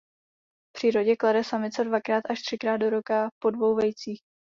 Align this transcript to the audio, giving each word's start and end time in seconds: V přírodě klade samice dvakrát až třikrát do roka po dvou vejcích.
V 0.69 0.77
přírodě 0.77 1.15
klade 1.15 1.43
samice 1.43 1.83
dvakrát 1.83 2.23
až 2.29 2.41
třikrát 2.41 2.77
do 2.77 2.89
roka 2.89 3.29
po 3.39 3.49
dvou 3.49 3.75
vejcích. 3.75 4.19